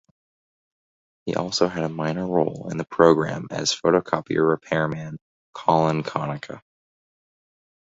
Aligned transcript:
He 1.27 1.35
also 1.35 1.67
had 1.67 1.83
a 1.83 1.87
minor 1.89 2.25
role 2.25 2.69
in 2.71 2.77
the 2.77 2.83
programme 2.85 3.45
as 3.51 3.71
photocopier 3.71 4.49
repairman 4.49 5.19
Colin 5.53 6.01
Konica. 6.01 6.59